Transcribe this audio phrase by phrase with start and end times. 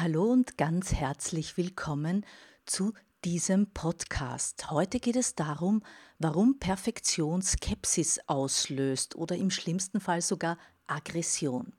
[0.00, 2.26] Hallo und ganz herzlich willkommen
[2.66, 2.94] zu
[3.24, 4.72] diesem Podcast.
[4.72, 5.84] Heute geht es darum,
[6.18, 10.58] warum Perfektion Skepsis auslöst oder im schlimmsten Fall sogar
[10.88, 11.74] Aggression.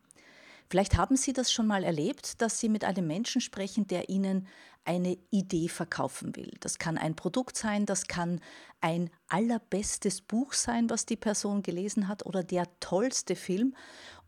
[0.69, 4.47] Vielleicht haben Sie das schon mal erlebt, dass Sie mit einem Menschen sprechen, der Ihnen
[4.85, 6.53] eine Idee verkaufen will.
[6.61, 8.39] Das kann ein Produkt sein, das kann
[8.79, 13.75] ein allerbestes Buch sein, was die Person gelesen hat oder der tollste Film.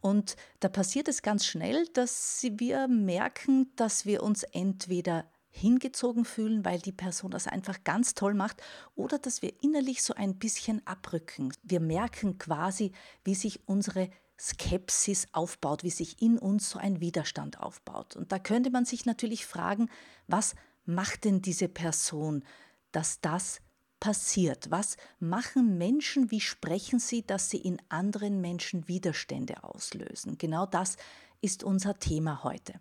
[0.01, 6.63] Und da passiert es ganz schnell, dass wir merken, dass wir uns entweder hingezogen fühlen,
[6.63, 8.61] weil die Person das einfach ganz toll macht
[8.95, 11.51] oder dass wir innerlich so ein bisschen abrücken.
[11.63, 12.91] Wir merken quasi,
[13.23, 18.15] wie sich unsere Skepsis aufbaut, wie sich in uns so ein Widerstand aufbaut.
[18.15, 19.89] Und da könnte man sich natürlich fragen,
[20.27, 22.43] was macht denn diese Person,
[22.91, 23.59] dass das
[23.99, 24.71] passiert?
[24.71, 30.37] Was machen Menschen, wie sprechen sie, dass sie in anderen Menschen Widerstände auslösen?
[30.37, 30.97] Genau das
[31.41, 32.73] ist unser Thema heute.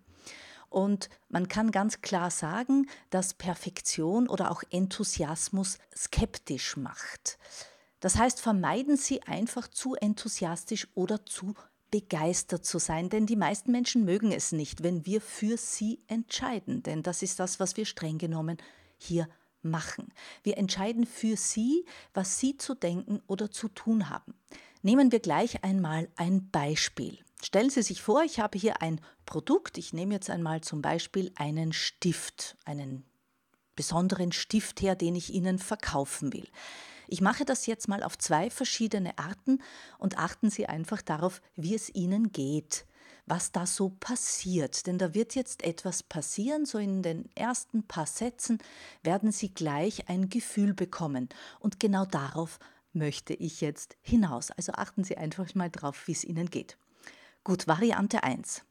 [0.69, 7.37] Und man kann ganz klar sagen, dass Perfektion oder auch Enthusiasmus skeptisch macht.
[7.99, 11.55] Das heißt, vermeiden Sie einfach zu enthusiastisch oder zu
[11.89, 16.83] begeistert zu sein, denn die meisten Menschen mögen es nicht, wenn wir für sie entscheiden,
[16.83, 18.57] denn das ist das, was wir streng genommen
[18.97, 19.29] hier
[19.67, 20.13] machen.
[20.43, 24.33] Wir entscheiden für sie, was sie zu denken oder zu tun haben.
[24.81, 27.19] Nehmen wir gleich einmal ein Beispiel.
[27.43, 29.77] Stellen Sie sich vor, ich habe hier ein Produkt.
[29.77, 33.03] Ich nehme jetzt einmal zum Beispiel einen Stift, einen
[33.75, 36.47] besonderen Stift her, den ich Ihnen verkaufen will.
[37.07, 39.61] Ich mache das jetzt mal auf zwei verschiedene Arten
[39.97, 42.85] und achten Sie einfach darauf, wie es Ihnen geht,
[43.27, 44.87] was da so passiert.
[44.87, 48.57] Denn da wird jetzt etwas passieren, so in den ersten paar Sätzen
[49.03, 51.29] werden Sie gleich ein Gefühl bekommen.
[51.59, 52.57] Und genau darauf
[52.93, 54.49] möchte ich jetzt hinaus.
[54.51, 56.77] Also achten Sie einfach mal drauf, wie es Ihnen geht.
[57.43, 58.63] Gut, Variante 1.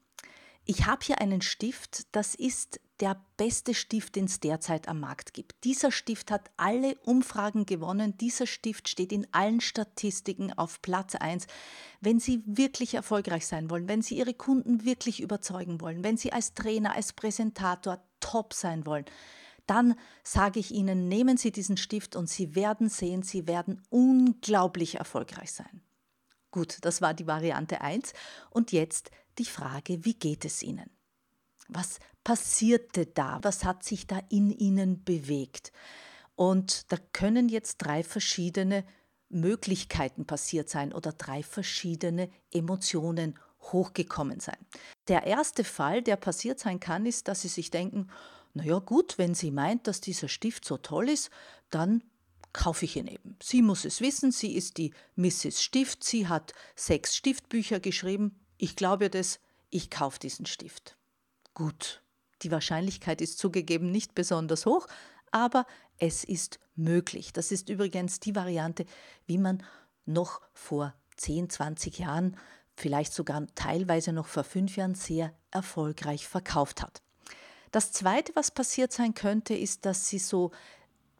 [0.65, 5.33] Ich habe hier einen Stift, das ist der beste Stift, den es derzeit am Markt
[5.33, 5.63] gibt.
[5.63, 8.17] Dieser Stift hat alle Umfragen gewonnen.
[8.17, 11.45] Dieser Stift steht in allen Statistiken auf Platz 1.
[12.01, 16.33] Wenn Sie wirklich erfolgreich sein wollen, wenn Sie Ihre Kunden wirklich überzeugen wollen, wenn Sie
[16.33, 19.05] als Trainer, als Präsentator top sein wollen,
[19.67, 24.95] dann sage ich Ihnen, nehmen Sie diesen Stift und Sie werden sehen, Sie werden unglaublich
[24.95, 25.81] erfolgreich sein.
[26.51, 28.13] Gut, das war die Variante 1.
[28.49, 30.89] Und jetzt die Frage, wie geht es Ihnen?
[31.67, 33.39] Was passierte da?
[33.41, 35.71] Was hat sich da in Ihnen bewegt?
[36.35, 38.83] Und da können jetzt drei verschiedene
[39.29, 44.57] Möglichkeiten passiert sein oder drei verschiedene Emotionen hochgekommen sein.
[45.07, 48.09] Der erste Fall, der passiert sein kann, ist, dass Sie sich denken,
[48.53, 51.29] naja gut, wenn sie meint, dass dieser Stift so toll ist,
[51.69, 52.03] dann
[52.51, 53.37] kaufe ich ihn eben.
[53.41, 55.63] Sie muss es wissen, sie ist die Mrs.
[55.63, 58.37] Stift, sie hat sechs Stiftbücher geschrieben.
[58.57, 59.39] Ich glaube das,
[59.69, 60.97] ich kaufe diesen Stift.
[61.53, 62.01] Gut,
[62.41, 64.87] die Wahrscheinlichkeit ist zugegeben nicht besonders hoch,
[65.31, 65.65] aber
[65.97, 67.33] es ist möglich.
[67.33, 68.85] Das ist übrigens die Variante,
[69.25, 69.63] wie man
[70.05, 72.37] noch vor 10, 20 Jahren,
[72.75, 77.01] vielleicht sogar teilweise noch vor fünf Jahren sehr erfolgreich verkauft hat.
[77.71, 80.51] Das Zweite, was passiert sein könnte, ist, dass sie so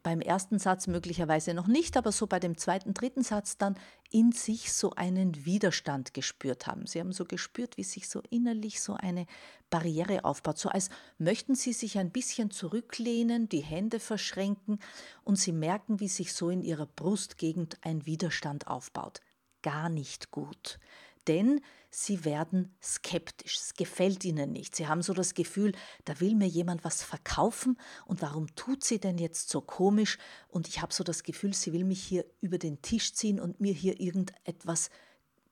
[0.07, 3.77] beim ersten Satz möglicherweise noch nicht, aber so bei dem zweiten, dritten Satz dann
[4.09, 6.87] in sich so einen Widerstand gespürt haben.
[6.87, 9.25] Sie haben so gespürt, wie sich so innerlich so eine
[9.69, 14.79] Barriere aufbaut, so als möchten Sie sich ein bisschen zurücklehnen, die Hände verschränken
[15.25, 19.19] und Sie merken, wie sich so in Ihrer Brustgegend ein Widerstand aufbaut.
[19.61, 20.79] Gar nicht gut
[21.27, 23.57] denn sie werden skeptisch.
[23.57, 24.75] Es gefällt ihnen nicht.
[24.75, 25.73] Sie haben so das Gefühl,
[26.05, 30.17] da will mir jemand was verkaufen und warum tut sie denn jetzt so komisch?
[30.47, 33.59] Und ich habe so das Gefühl, sie will mich hier über den Tisch ziehen und
[33.59, 34.89] mir hier irgendetwas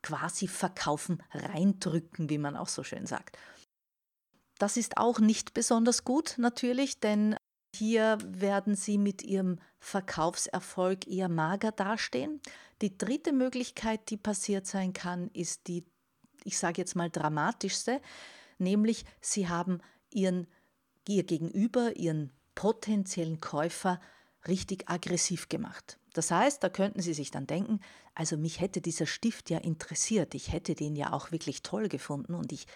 [0.02, 3.38] quasi verkaufen, reindrücken, wie man auch so schön sagt.
[4.60, 7.36] Das ist auch nicht besonders gut natürlich, denn
[7.78, 12.42] hier werden Sie mit Ihrem Verkaufserfolg eher mager dastehen.
[12.82, 15.86] Die dritte Möglichkeit, die passiert sein kann, ist die,
[16.44, 18.02] ich sage jetzt mal, dramatischste,
[18.58, 19.80] nämlich Sie haben
[20.12, 20.48] Ihren,
[21.08, 24.00] Ihr Gegenüber, Ihren potenziellen Käufer
[24.48, 26.00] richtig aggressiv gemacht.
[26.14, 27.80] Das heißt, da könnten Sie sich dann denken,
[28.14, 32.34] also mich hätte dieser Stift ja interessiert, ich hätte den ja auch wirklich toll gefunden
[32.34, 32.68] und ich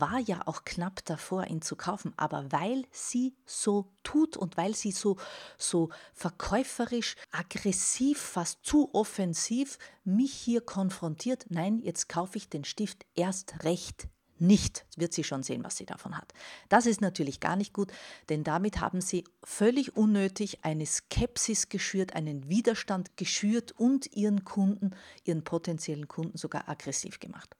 [0.00, 4.74] war ja auch knapp davor, ihn zu kaufen, aber weil sie so tut und weil
[4.74, 5.16] sie so,
[5.58, 13.04] so verkäuferisch, aggressiv, fast zu offensiv mich hier konfrontiert, nein, jetzt kaufe ich den Stift
[13.14, 14.08] erst recht
[14.38, 14.84] nicht.
[14.88, 16.32] Jetzt wird sie schon sehen, was sie davon hat.
[16.68, 17.92] Das ist natürlich gar nicht gut,
[18.28, 24.94] denn damit haben sie völlig unnötig eine Skepsis geschürt, einen Widerstand geschürt und ihren Kunden,
[25.24, 27.56] ihren potenziellen Kunden sogar aggressiv gemacht.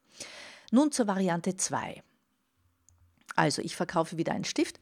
[0.70, 2.02] Nun zur Variante 2.
[3.36, 4.80] Also, ich verkaufe wieder einen Stift.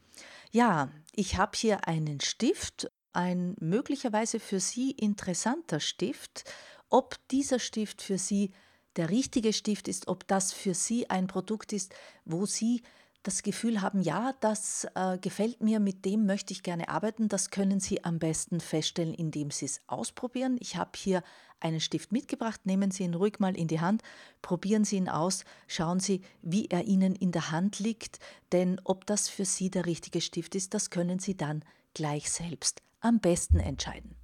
[0.51, 6.45] Ja, ich habe hier einen Stift, ein möglicherweise für Sie interessanter Stift.
[6.89, 8.53] Ob dieser Stift für Sie
[8.97, 12.83] der richtige Stift ist, ob das für Sie ein Produkt ist, wo Sie
[13.25, 17.51] das Gefühl haben, ja, das äh, gefällt mir, mit dem möchte ich gerne arbeiten, das
[17.51, 20.59] können Sie am besten feststellen, indem Sie es ausprobieren.
[20.61, 21.25] Ich habe hier
[21.59, 24.03] einen Stift mitgebracht, nehmen Sie ihn ruhig mal in die Hand,
[24.43, 28.19] probieren Sie ihn aus, schauen Sie, wie er Ihnen in der Hand liegt,
[28.53, 32.83] denn ob das für Sie der richtige Stift ist, das können Sie dann gleich selbst
[33.01, 34.15] am besten entscheiden.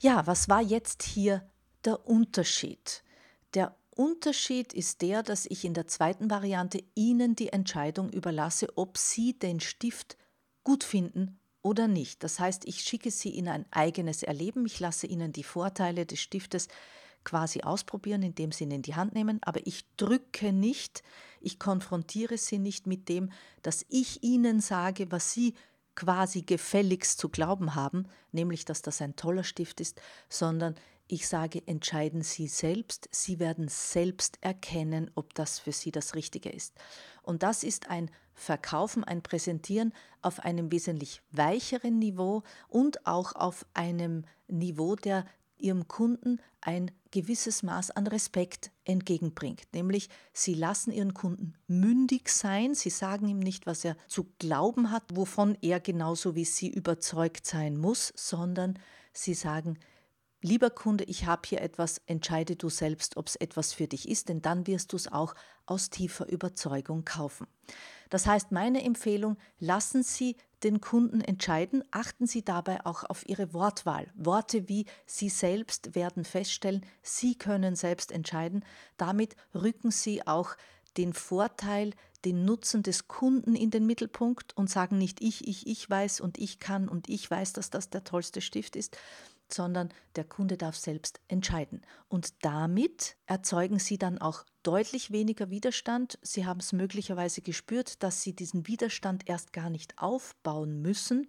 [0.00, 1.48] Ja, was war jetzt hier
[1.84, 3.04] der Unterschied?
[3.54, 8.98] Der Unterschied ist der, dass ich in der zweiten Variante Ihnen die Entscheidung überlasse, ob
[8.98, 10.18] Sie den Stift
[10.64, 12.22] gut finden oder nicht.
[12.22, 16.20] Das heißt, ich schicke Sie in ein eigenes Erleben, ich lasse Ihnen die Vorteile des
[16.20, 16.68] Stiftes
[17.24, 21.02] quasi ausprobieren, indem Sie ihn in die Hand nehmen, aber ich drücke nicht,
[21.40, 23.32] ich konfrontiere Sie nicht mit dem,
[23.62, 25.54] dass ich Ihnen sage, was Sie
[25.94, 30.76] quasi gefälligst zu glauben haben, nämlich dass das ein toller Stift ist, sondern
[31.08, 33.08] ich sage, entscheiden Sie selbst.
[33.12, 36.74] Sie werden selbst erkennen, ob das für Sie das Richtige ist.
[37.22, 43.64] Und das ist ein Verkaufen, ein Präsentieren auf einem wesentlich weicheren Niveau und auch auf
[43.72, 45.24] einem Niveau, der
[45.58, 49.62] Ihrem Kunden ein gewisses Maß an Respekt entgegenbringt.
[49.72, 54.90] Nämlich, Sie lassen Ihren Kunden mündig sein, Sie sagen ihm nicht, was er zu glauben
[54.90, 58.78] hat, wovon er genauso wie Sie überzeugt sein muss, sondern
[59.14, 59.78] Sie sagen,
[60.42, 64.28] lieber Kunde, ich habe hier etwas, entscheide du selbst, ob es etwas für dich ist,
[64.28, 65.34] denn dann wirst du es auch
[65.66, 67.46] aus tiefer Überzeugung kaufen.
[68.10, 73.52] Das heißt, meine Empfehlung, lassen Sie den Kunden entscheiden, achten Sie dabei auch auf Ihre
[73.52, 74.10] Wortwahl.
[74.14, 78.64] Worte wie Sie selbst werden feststellen, Sie können selbst entscheiden.
[78.96, 80.56] Damit rücken Sie auch
[80.96, 81.92] den Vorteil,
[82.24, 86.38] den Nutzen des Kunden in den Mittelpunkt und sagen nicht ich, ich, ich weiß und
[86.38, 88.96] ich kann und ich weiß, dass das der tollste Stift ist,
[89.52, 91.82] sondern der Kunde darf selbst entscheiden.
[92.08, 96.18] Und damit erzeugen Sie dann auch deutlich weniger Widerstand.
[96.22, 101.28] Sie haben es möglicherweise gespürt, dass Sie diesen Widerstand erst gar nicht aufbauen müssen